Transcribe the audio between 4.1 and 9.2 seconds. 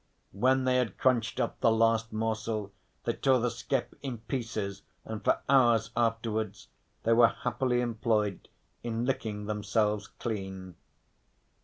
pieces, and for hours afterwards they were happily employed in